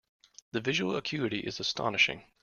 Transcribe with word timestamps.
The 0.53 0.61
visual 0.61 0.95
acuity 0.95 1.41
is 1.41 1.59
astonishing. 1.59 2.23